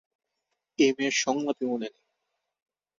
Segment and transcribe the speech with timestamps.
[0.79, 2.03] এই মেয়ের সংলাপই মনে নেই!